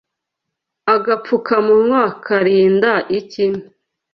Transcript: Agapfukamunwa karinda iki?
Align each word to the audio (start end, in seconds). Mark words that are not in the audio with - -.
Agapfukamunwa 0.95 2.01
karinda 2.25 2.93
iki? 3.19 3.45